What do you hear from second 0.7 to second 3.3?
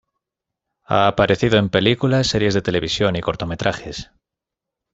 Ha aparecido en películas, series de televisión y